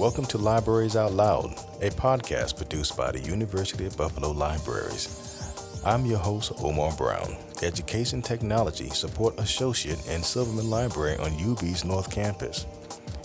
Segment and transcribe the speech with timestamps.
[0.00, 5.82] Welcome to Libraries Out Loud, a podcast produced by the University of Buffalo Libraries.
[5.84, 12.10] I'm your host, Omar Brown, Education Technology Support Associate in Silverman Library on UB's North
[12.10, 12.64] Campus.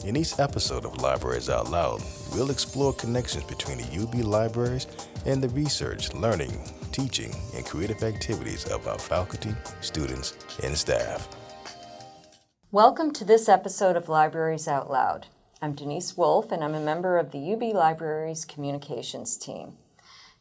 [0.04, 2.04] In each episode of Libraries Out Loud,
[2.34, 4.88] we'll explore connections between the UB libraries
[5.26, 6.62] and the research, learning,
[6.92, 11.30] teaching, and creative activities of our faculty, students, and staff.
[12.74, 15.28] Welcome to this episode of Libraries Out Loud.
[15.62, 19.78] I'm Denise Wolf, and I'm a member of the UB Libraries Communications team.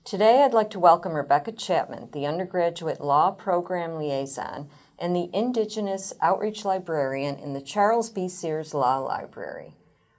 [0.04, 6.14] Today, I'd like to welcome Rebecca Chapman, the undergraduate law program liaison and the Indigenous
[6.20, 8.28] Outreach Librarian in the Charles B.
[8.28, 9.76] Sears Law Library.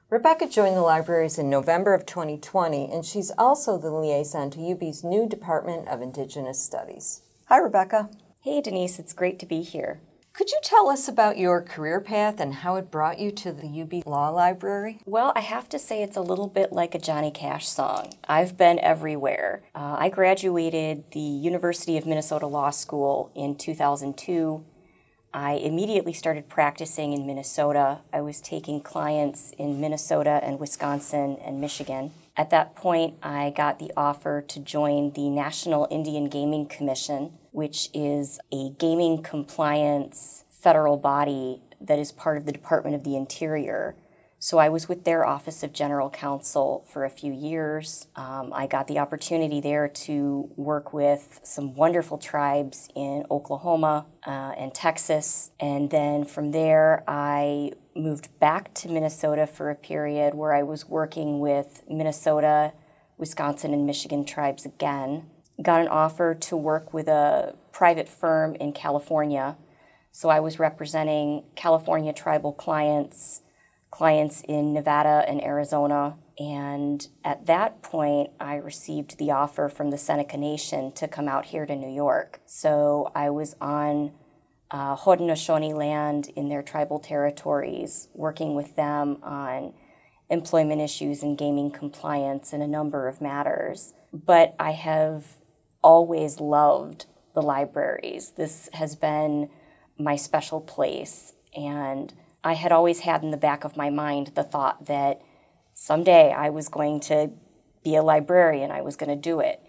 [0.10, 5.04] Rebecca joined the libraries in November of 2020, and she's also the liaison to UB's
[5.04, 7.22] new Department of Indigenous Studies.
[7.48, 8.10] Hi, Rebecca.
[8.42, 10.00] Hey, Denise, it's great to be here.
[10.36, 13.82] Could you tell us about your career path and how it brought you to the
[13.82, 15.00] UB Law Library?
[15.06, 18.12] Well, I have to say it's a little bit like a Johnny Cash song.
[18.28, 19.64] I've been everywhere.
[19.74, 24.66] Uh, I graduated the University of Minnesota Law School in 2002.
[25.34, 28.00] I immediately started practicing in Minnesota.
[28.12, 32.12] I was taking clients in Minnesota and Wisconsin and Michigan.
[32.36, 37.90] At that point, I got the offer to join the National Indian Gaming Commission, which
[37.94, 43.96] is a gaming compliance federal body that is part of the Department of the Interior.
[44.40, 48.08] So I was with their Office of General Counsel for a few years.
[48.18, 54.54] Um, I got the opportunity there to work with some wonderful tribes in Oklahoma uh,
[54.58, 55.52] and Texas.
[55.58, 60.90] And then from there, I moved back to Minnesota for a period where I was
[60.90, 62.74] working with Minnesota,
[63.18, 65.30] Wisconsin, and Michigan tribes again.
[65.62, 69.58] Got an offer to work with a private firm in California.
[70.12, 73.42] So I was representing California tribal clients,
[73.90, 76.18] clients in Nevada and Arizona.
[76.38, 81.46] And at that point, I received the offer from the Seneca Nation to come out
[81.46, 82.42] here to New York.
[82.46, 84.12] So I was on
[84.72, 89.74] uh, Haudenosaunee land in their tribal territories, working with them on
[90.30, 93.94] employment issues and gaming compliance and a number of matters.
[94.12, 95.38] But I have
[95.86, 98.32] always loved the libraries.
[98.32, 99.50] This has been
[100.00, 101.34] my special place.
[101.56, 102.12] And
[102.44, 105.22] I had always had in the back of my mind the thought that
[105.76, 107.30] someday I was going to
[107.84, 109.62] be a librarian, I was going to do it.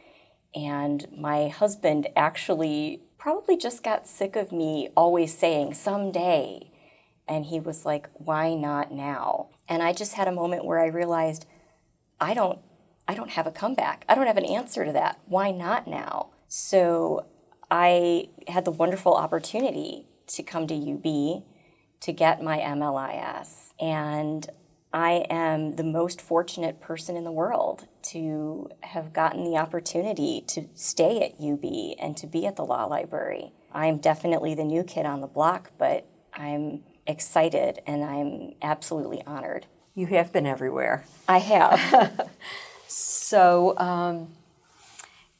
[0.54, 6.70] And my husband actually probably just got sick of me always saying someday.
[7.28, 9.50] And he was like, why not now?
[9.68, 11.44] And I just had a moment where I realized
[12.18, 12.60] I don't
[13.08, 14.04] I don't have a comeback.
[14.08, 15.20] I don't have an answer to that.
[15.26, 16.30] Why not now?
[16.48, 17.26] So
[17.70, 21.44] I had the wonderful opportunity to come to UB
[22.00, 23.72] to get my MLIS.
[23.80, 24.48] And
[24.92, 30.68] I am the most fortunate person in the world to have gotten the opportunity to
[30.74, 31.64] stay at UB
[31.98, 33.52] and to be at the law library.
[33.72, 39.66] I'm definitely the new kid on the block, but I'm excited and I'm absolutely honored.
[39.94, 41.04] You have been everywhere.
[41.28, 42.30] I have.
[42.86, 44.34] so, um,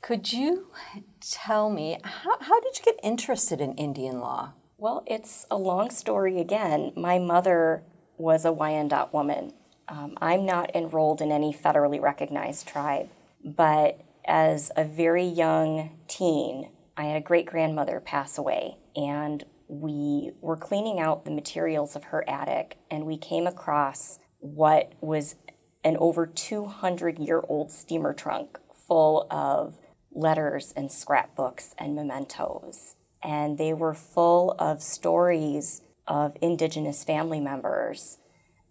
[0.00, 0.68] could you
[1.20, 4.52] tell me how, how did you get interested in Indian law?
[4.78, 6.92] Well, it's a long story again.
[6.96, 7.82] My mother
[8.18, 9.52] was a Wyandot woman.
[9.88, 13.08] Um, I'm not enrolled in any federally recognized tribe,
[13.44, 20.32] but as a very young teen, I had a great grandmother pass away, and we
[20.40, 25.36] were cleaning out the materials of her attic, and we came across what was
[25.86, 28.58] an over 200 year old steamer trunk
[28.88, 29.78] full of
[30.10, 32.96] letters and scrapbooks and mementos.
[33.22, 38.18] And they were full of stories of Indigenous family members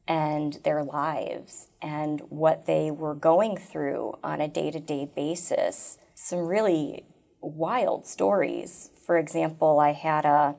[0.06, 5.98] and their lives and what they were going through on a day to day basis.
[6.16, 7.06] Some really
[7.40, 8.90] wild stories.
[9.06, 10.56] For example, I had a,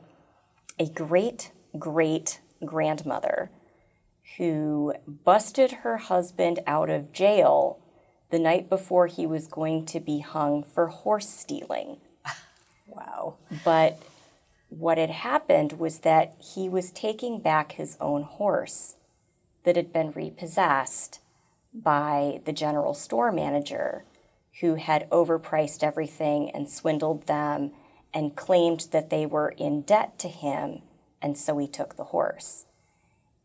[0.79, 3.51] a great great grandmother
[4.39, 7.81] who busted her husband out of jail
[8.31, 11.99] the night before he was going to be hung for horse stealing.
[12.87, 13.37] wow.
[13.65, 14.03] But
[14.69, 18.97] what had happened was that he was taking back his own horse
[19.65, 21.21] that had been repossessed
[21.73, 24.05] by the general store manager
[24.61, 27.73] who had overpriced everything and swindled them
[28.13, 30.81] and claimed that they were in debt to him,
[31.21, 32.65] and so he took the horse.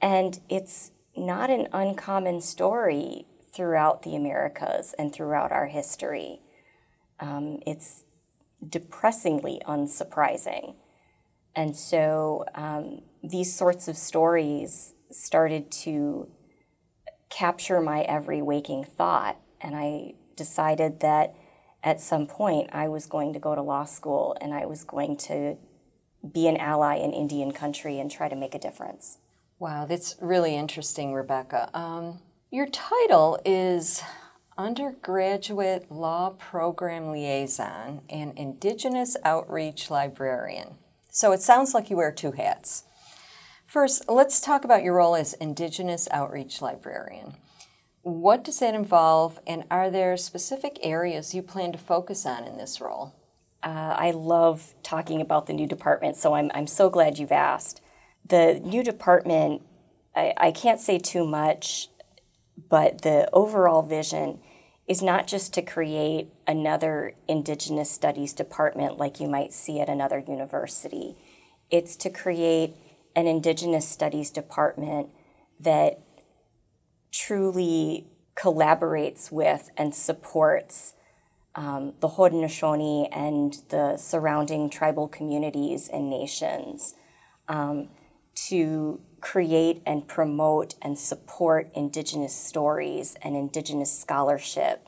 [0.01, 6.41] And it's not an uncommon story throughout the Americas and throughout our history.
[7.19, 8.03] Um, it's
[8.67, 10.75] depressingly unsurprising.
[11.55, 16.29] And so um, these sorts of stories started to
[17.29, 19.37] capture my every waking thought.
[19.59, 21.35] And I decided that
[21.83, 25.17] at some point I was going to go to law school and I was going
[25.17, 25.57] to
[26.31, 29.17] be an ally in Indian country and try to make a difference.
[29.61, 31.69] Wow, that's really interesting, Rebecca.
[31.77, 32.17] Um,
[32.49, 34.01] your title is
[34.57, 40.79] Undergraduate Law Program Liaison and Indigenous Outreach Librarian.
[41.11, 42.85] So it sounds like you wear two hats.
[43.67, 47.35] First, let's talk about your role as Indigenous Outreach Librarian.
[48.01, 52.57] What does that involve, and are there specific areas you plan to focus on in
[52.57, 53.13] this role?
[53.61, 57.79] Uh, I love talking about the new department, so I'm, I'm so glad you've asked.
[58.31, 59.61] The new department,
[60.15, 61.89] I, I can't say too much,
[62.69, 64.39] but the overall vision
[64.87, 70.23] is not just to create another Indigenous Studies department like you might see at another
[70.25, 71.17] university.
[71.69, 72.73] It's to create
[73.17, 75.09] an Indigenous Studies department
[75.59, 75.99] that
[77.11, 78.07] truly
[78.37, 80.93] collaborates with and supports
[81.55, 86.95] um, the Haudenosaunee and the surrounding tribal communities and nations
[87.49, 87.89] um,
[88.47, 94.87] to create and promote and support Indigenous stories and Indigenous scholarship,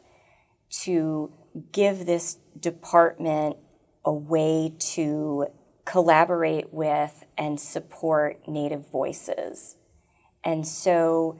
[0.69, 1.31] to
[1.71, 3.57] give this department
[4.03, 5.47] a way to
[5.85, 9.75] collaborate with and support Native voices.
[10.44, 11.39] And so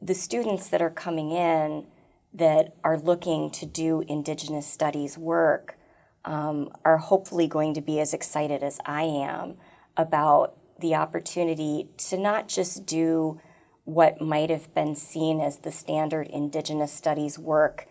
[0.00, 1.86] the students that are coming in
[2.32, 5.76] that are looking to do Indigenous studies work
[6.24, 9.56] um, are hopefully going to be as excited as I am
[9.96, 13.40] about the opportunity to not just do
[13.84, 17.86] what might have been seen as the standard Indigenous studies work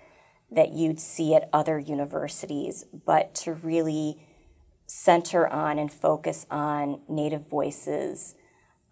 [0.51, 4.21] that you'd see at other universities, but to really
[4.85, 8.35] center on and focus on Native voices,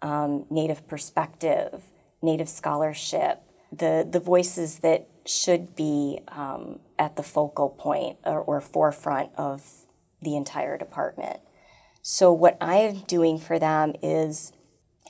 [0.02, 1.84] um, Native perspective,
[2.22, 8.60] Native scholarship, the, the voices that should be um, at the focal point or, or
[8.60, 9.62] forefront of
[10.22, 11.40] the entire department.
[12.02, 14.52] So, what I am doing for them is,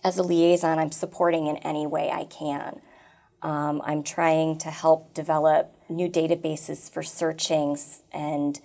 [0.03, 2.81] as a liaison, I'm supporting in any way I can.
[3.43, 7.79] Um, I'm trying to help develop new databases for searching
[8.13, 8.61] and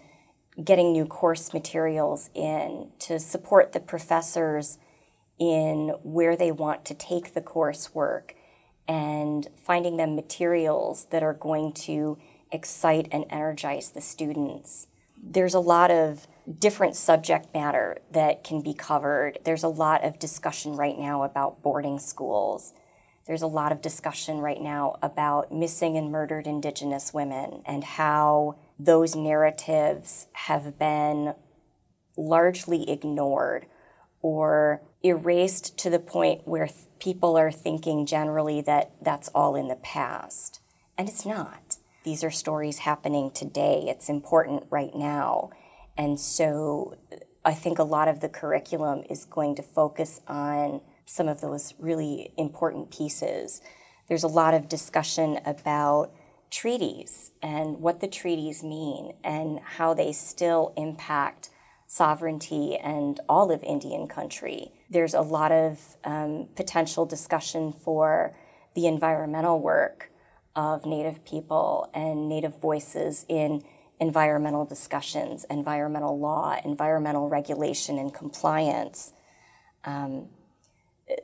[0.61, 4.79] getting new course materials in to support the professors
[5.37, 8.31] in where they want to take the coursework
[8.87, 12.17] and finding them materials that are going to
[12.51, 14.87] excite and energize the students.
[15.27, 16.27] There's a lot of
[16.59, 19.39] different subject matter that can be covered.
[19.43, 22.73] There's a lot of discussion right now about boarding schools.
[23.25, 28.59] There's a lot of discussion right now about missing and murdered Indigenous women and how
[28.77, 31.33] those narratives have been
[32.15, 33.65] largely ignored
[34.21, 39.69] or erased to the point where th- people are thinking generally that that's all in
[39.69, 40.59] the past.
[40.97, 41.74] And it's not.
[42.05, 43.85] These are stories happening today.
[43.87, 45.49] It's important right now.
[45.97, 46.95] And so
[47.43, 51.73] I think a lot of the curriculum is going to focus on some of those
[51.79, 53.59] really important pieces.
[54.07, 56.13] There's a lot of discussion about
[56.51, 61.49] treaties and what the treaties mean and how they still impact
[61.87, 64.71] sovereignty and all of Indian country.
[64.91, 68.37] There's a lot of um, potential discussion for
[68.75, 70.11] the environmental work
[70.55, 73.63] of Native people and Native voices in
[73.99, 79.13] environmental discussions, environmental law, environmental regulation, and compliance.
[79.83, 80.29] Um,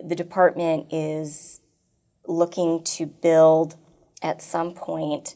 [0.03, 1.61] the department is
[2.27, 3.75] looking to build
[4.21, 5.35] at some point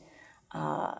[0.54, 0.96] uh,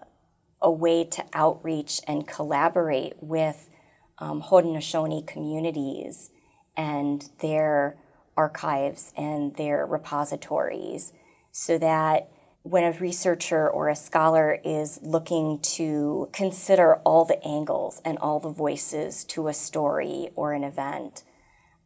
[0.62, 3.70] a way to outreach and collaborate with
[4.18, 6.32] um, Haudenosaunee communities
[6.76, 7.98] and their
[8.36, 11.14] archives and their repositories
[11.52, 12.30] so that
[12.66, 18.40] when a researcher or a scholar is looking to consider all the angles and all
[18.40, 21.24] the voices to a story or an event,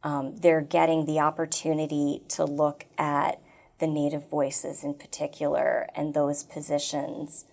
[0.03, 3.41] um, they're getting the opportunity to look at
[3.79, 7.43] the Native voices in particular and those positions.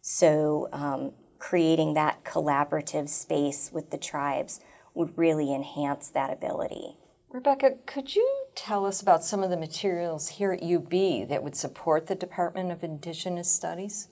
[0.00, 4.58] So, um, creating that collaborative space with the tribes
[4.94, 6.96] would really enhance that ability.
[7.28, 10.90] Rebecca, could you tell us about some of the materials here at UB
[11.28, 14.08] that would support the Department of Indigenous Studies?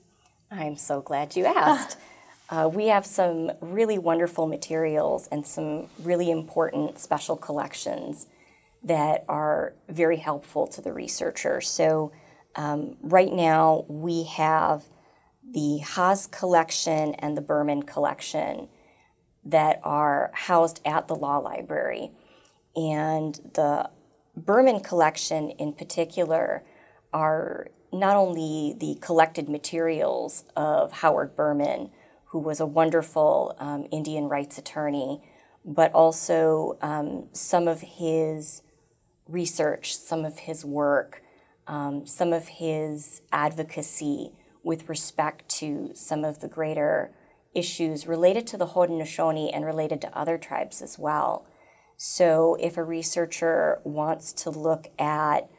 [0.50, 1.98] I'm so glad you asked.
[2.48, 8.26] uh, we have some really wonderful materials and some really important special collections
[8.82, 11.60] that are very helpful to the researcher.
[11.60, 12.10] So,
[12.56, 14.84] um, right now we have
[15.52, 18.68] the Haas collection and the Berman collection
[19.44, 22.12] that are housed at the law library.
[22.74, 23.90] And the
[24.38, 26.62] Berman collection in particular
[27.12, 31.90] are not only the collected materials of Howard Berman,
[32.26, 35.22] who was a wonderful um, Indian rights attorney,
[35.64, 38.62] but also um, some of his
[39.26, 41.22] research, some of his work,
[41.66, 47.12] um, some of his advocacy with respect to some of the greater
[47.54, 51.46] issues related to the Haudenosaunee and related to other tribes as well.
[52.00, 55.50] So, if a researcher wants to look at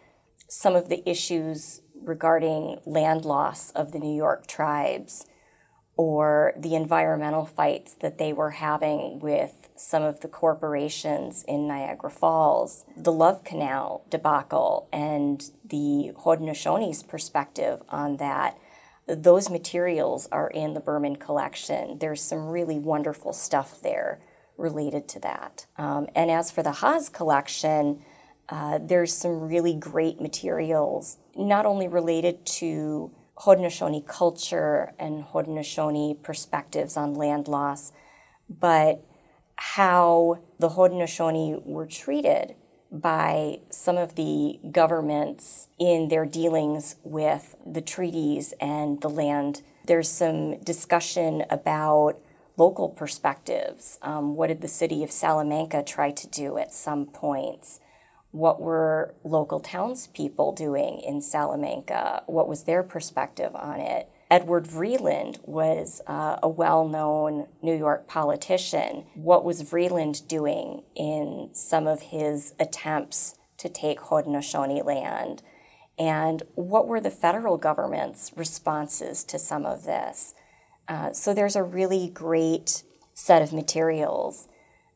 [0.48, 5.26] some of the issues regarding land loss of the New York tribes
[5.98, 12.10] or the environmental fights that they were having with some of the corporations in Niagara
[12.10, 18.58] Falls, the Love Canal debacle, and the Haudenosaunee's perspective on that.
[19.08, 21.98] Those materials are in the Berman collection.
[22.00, 24.22] There's some really wonderful stuff there
[24.60, 25.66] related to that.
[25.78, 28.02] Um, and as for the Haas collection,
[28.50, 36.98] uh, there's some really great materials, not only related to Haudenosaunee culture and Haudenosaunee perspectives
[36.98, 37.92] on land loss,
[38.50, 39.06] but
[39.56, 42.56] how the Haudenosaunee were treated
[42.92, 49.62] by some of the governments in their dealings with the treaties and the land.
[49.86, 52.20] There's some discussion about
[52.60, 53.98] local perspectives.
[54.04, 57.80] Um, what did the city of Salamanca try to do at some points?
[58.32, 62.24] what were local townspeople doing in Salamanca?
[62.28, 64.10] What was their perspective on it?
[64.30, 69.06] Edward Vreeland was uh, a well known New York politician.
[69.16, 75.42] What was Vreeland doing in some of his attempts to take Haudenosaunee land?
[75.98, 80.36] And what were the federal government's responses to some of this?
[80.90, 84.48] Uh, so there's a really great set of materials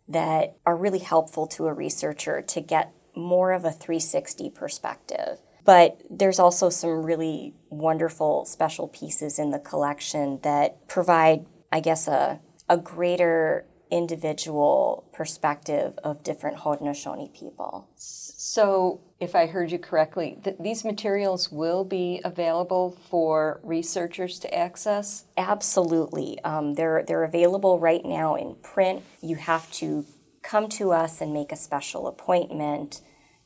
[0.07, 5.39] that are really helpful to a researcher to get more of a 360 perspective.
[5.63, 12.07] But there's also some really wonderful special pieces in the collection that provide, I guess,
[12.07, 17.87] a, a greater individual perspective of different Haudenosaunee people.
[17.95, 24.53] So, if I heard you correctly, th- these materials will be available for researchers to
[24.53, 25.25] access?
[25.37, 26.39] Absolutely.
[26.43, 29.03] Um, they're, they're available right now in print.
[29.21, 30.05] You have to
[30.41, 33.01] come to us and make a special appointment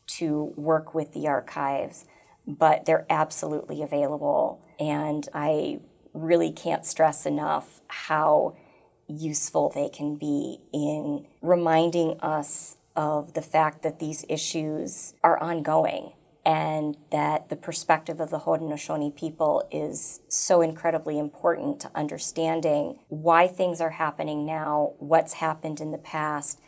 [0.08, 2.06] to work with the archives,
[2.46, 4.66] but they're absolutely available.
[4.80, 5.80] And I
[6.14, 8.56] really can't stress enough how
[9.08, 16.12] useful they can be in reminding us of the fact that these issues are ongoing
[16.44, 23.48] and that the perspective of the Haudenosaunee people is so incredibly important to understanding why
[23.48, 26.60] things are happening now, what's happened in the past,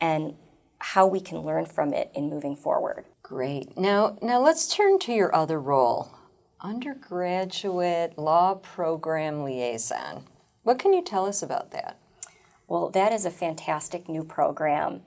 [0.00, 0.34] and
[0.78, 3.06] how we can learn from it in moving forward.
[3.22, 3.76] Great.
[3.78, 6.14] Now, now let's turn to your other role,
[6.60, 10.24] undergraduate law program liaison.
[10.62, 11.98] What can you tell us about that?
[12.68, 15.02] Well, that is a fantastic new program.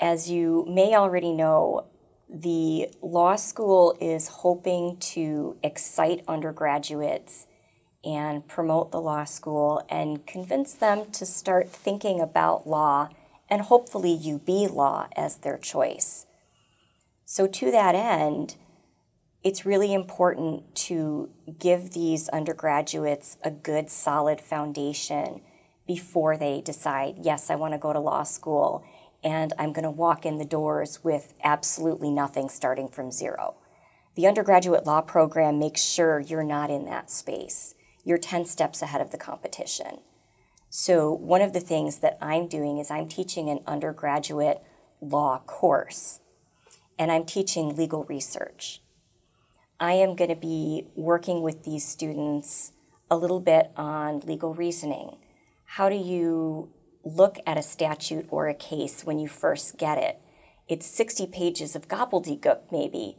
[0.00, 1.86] As you may already know,
[2.28, 7.46] the law school is hoping to excite undergraduates
[8.04, 13.08] and promote the law school and convince them to start thinking about law
[13.48, 16.26] and hopefully UB law as their choice.
[17.24, 18.56] So, to that end,
[19.42, 25.40] it's really important to give these undergraduates a good, solid foundation
[25.86, 28.84] before they decide, yes, I want to go to law school
[29.24, 33.54] and I'm going to walk in the doors with absolutely nothing starting from zero.
[34.14, 37.74] The undergraduate law program makes sure you're not in that space.
[38.04, 40.00] You're 10 steps ahead of the competition.
[40.68, 44.60] So, one of the things that I'm doing is I'm teaching an undergraduate
[45.00, 46.20] law course,
[46.98, 48.82] and I'm teaching legal research.
[49.78, 52.72] I am going to be working with these students
[53.10, 55.16] a little bit on legal reasoning.
[55.64, 56.70] How do you
[57.04, 60.20] look at a statute or a case when you first get it?
[60.68, 63.16] It's 60 pages of gobbledygook, maybe,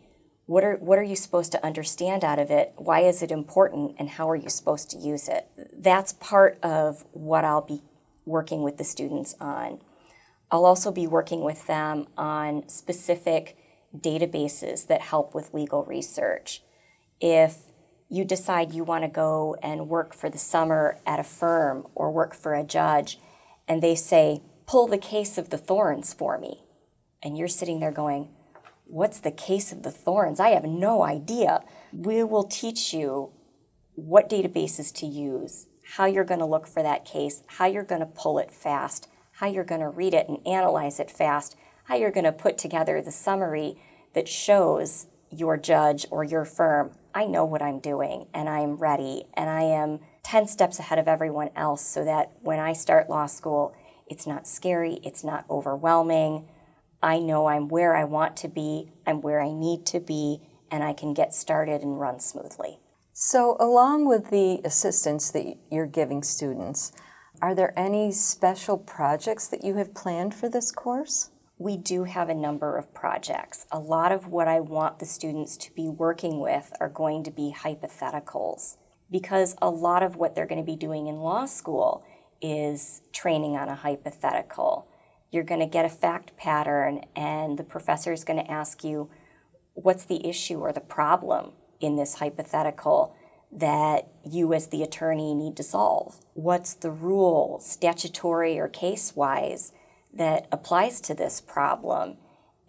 [0.48, 2.74] what are, what are you supposed to understand out of it?
[2.76, 3.96] Why is it important?
[3.98, 5.50] And how are you supposed to use it?
[5.76, 7.82] That's part of what I'll be
[8.26, 9.80] working with the students on.
[10.52, 13.58] I'll also be working with them on specific
[13.96, 16.62] databases that help with legal research.
[17.20, 17.58] If
[18.08, 22.12] you decide you want to go and work for the summer at a firm or
[22.12, 23.20] work for a judge,
[23.68, 26.64] and they say, pull the case of the thorns for me,
[27.22, 28.30] and you're sitting there going,
[28.88, 30.40] What's the case of the thorns?
[30.40, 31.64] I have no idea.
[31.92, 33.32] We will teach you
[33.96, 38.02] what databases to use, how you're going to look for that case, how you're going
[38.02, 41.56] to pull it fast, how you're going to read it and analyze it fast,
[41.86, 43.76] how you're going to put together the summary
[44.14, 49.24] that shows your judge or your firm I know what I'm doing and I'm ready
[49.36, 53.28] and I am 10 steps ahead of everyone else so that when I start law
[53.28, 53.76] school,
[54.08, 56.50] it's not scary, it's not overwhelming.
[57.02, 60.42] I know I'm where I want to be, I'm where I need to be,
[60.72, 62.80] and I can get started and run smoothly.
[63.14, 66.92] So, along with the assistance that you're giving students,
[67.40, 71.30] are there any special projects that you have planned for this course?
[71.60, 73.68] We do have a number of projects.
[73.72, 77.32] A lot of what I want the students to be working with are going to
[77.32, 78.78] be hypotheticals
[79.12, 82.04] because a lot of what they're going to be doing in law school
[82.42, 84.88] is training on a hypothetical.
[85.32, 89.10] You're going to get a fact pattern, and the professor is going to ask you,
[89.74, 93.14] What's the issue or the problem in this hypothetical
[93.52, 96.22] that you, as the attorney, need to solve?
[96.34, 99.74] What's the rule, statutory or case wise,
[100.14, 102.16] that applies to this problem?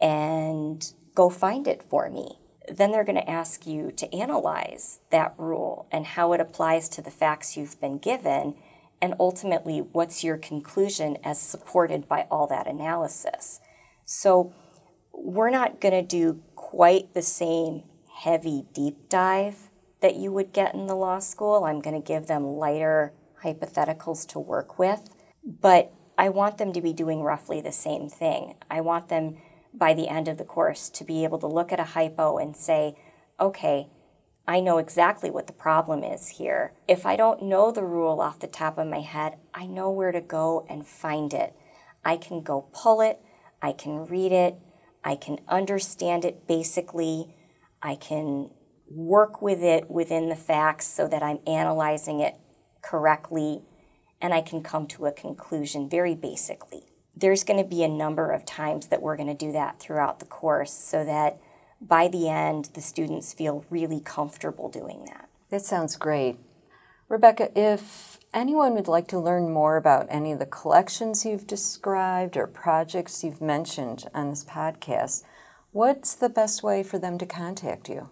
[0.00, 5.35] And go find it for me then they're going to ask you to analyze that
[5.39, 8.55] rule and how it applies to the facts you've been given,
[9.01, 13.61] and ultimately, what's your conclusion as supported by all that analysis.
[14.05, 14.55] So,
[15.13, 17.85] we're not going to do quite the same
[18.17, 19.71] heavy deep dive
[20.01, 21.65] that you would get in the law school.
[21.65, 25.09] I'm going to give them lighter hypotheticals to work with,
[25.45, 28.55] but I want them to be doing roughly the same thing.
[28.71, 29.37] I want them
[29.76, 32.56] by the end of the course to be able to look at a hypo and
[32.56, 32.97] say,
[33.38, 33.88] okay,
[34.49, 36.73] I know exactly what the problem is here.
[36.88, 40.12] If I don't know the rule off the top of my head, I know where
[40.12, 41.54] to go and find it.
[42.04, 43.21] I can go pull it,
[43.61, 44.56] I can read it,
[45.02, 47.35] I can understand it basically,
[47.83, 48.50] I can
[48.88, 52.37] work with it within the facts so that I'm analyzing it
[52.83, 53.62] correctly,
[54.21, 56.85] and I can come to a conclusion very basically
[57.17, 60.21] there's going to be a number of times that we're going to do that throughout
[60.21, 61.41] the course so that
[61.81, 65.29] by the end the students feel really comfortable doing that.
[65.51, 66.39] That sounds great.
[67.09, 72.37] Rebecca, if anyone would like to learn more about any of the collections you've described
[72.37, 75.23] or projects you've mentioned on this podcast,
[75.71, 78.11] what's the best way for them to contact you?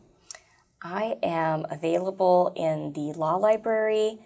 [0.80, 4.20] I am available in the law library.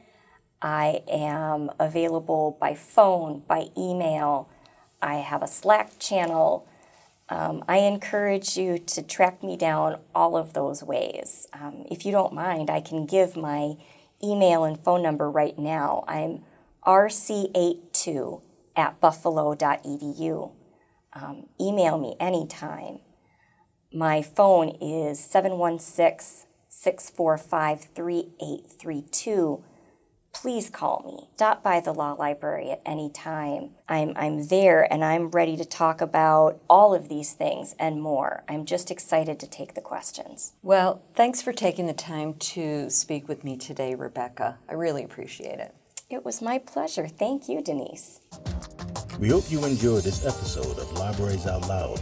[0.60, 4.50] I am available by phone, by email.
[5.00, 6.66] I have a Slack channel.
[7.28, 11.46] Um, I encourage you to track me down all of those ways.
[11.52, 13.74] Um, if you don't mind, I can give my
[14.22, 16.04] email and phone number right now.
[16.08, 16.42] I'm
[16.86, 18.40] rc82
[18.76, 20.52] at buffalo.edu.
[21.12, 23.00] Um, email me anytime.
[23.92, 29.64] My phone is 716 645 3832
[30.40, 31.28] please call me.
[31.34, 33.70] Stop by the law library at any time.
[33.88, 38.44] I'm, I'm there and I'm ready to talk about all of these things and more.
[38.48, 40.52] I'm just excited to take the questions.
[40.62, 44.58] Well, thanks for taking the time to speak with me today, Rebecca.
[44.68, 45.74] I really appreciate it.
[46.08, 47.08] It was my pleasure.
[47.08, 48.20] Thank you, Denise.
[49.18, 52.00] We hope you enjoyed this episode of Libraries Out Loud.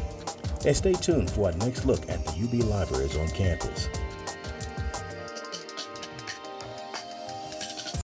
[0.67, 3.89] And stay tuned for our next look at the UB libraries on campus.